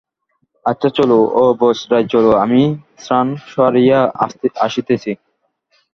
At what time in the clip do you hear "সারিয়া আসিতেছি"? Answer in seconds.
3.47-5.11